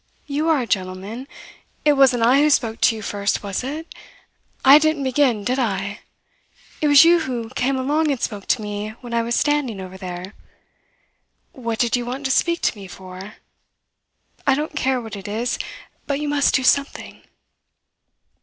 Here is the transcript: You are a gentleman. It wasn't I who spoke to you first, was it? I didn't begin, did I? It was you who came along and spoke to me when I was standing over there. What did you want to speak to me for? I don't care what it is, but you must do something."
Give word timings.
You 0.25 0.49
are 0.49 0.59
a 0.61 0.65
gentleman. 0.65 1.27
It 1.85 1.93
wasn't 1.93 2.23
I 2.23 2.39
who 2.39 2.49
spoke 2.49 2.81
to 2.81 2.95
you 2.95 3.03
first, 3.03 3.43
was 3.43 3.63
it? 3.63 3.85
I 4.65 4.79
didn't 4.79 5.03
begin, 5.03 5.43
did 5.43 5.59
I? 5.59 5.99
It 6.81 6.87
was 6.87 7.05
you 7.05 7.19
who 7.19 7.51
came 7.51 7.77
along 7.77 8.09
and 8.09 8.19
spoke 8.19 8.47
to 8.47 8.63
me 8.63 8.95
when 9.01 9.13
I 9.13 9.21
was 9.21 9.35
standing 9.35 9.79
over 9.79 9.99
there. 9.99 10.33
What 11.51 11.77
did 11.77 11.95
you 11.95 12.03
want 12.03 12.25
to 12.25 12.31
speak 12.31 12.61
to 12.61 12.75
me 12.75 12.87
for? 12.87 13.35
I 14.47 14.55
don't 14.55 14.75
care 14.75 14.99
what 14.99 15.15
it 15.15 15.27
is, 15.27 15.59
but 16.07 16.19
you 16.19 16.27
must 16.27 16.55
do 16.55 16.63
something." 16.63 17.21